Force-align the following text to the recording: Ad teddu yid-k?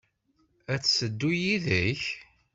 Ad 0.73 0.81
teddu 0.83 1.31
yid-k? 1.41 2.03